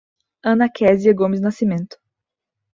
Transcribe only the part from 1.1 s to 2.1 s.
Gomes Nascimento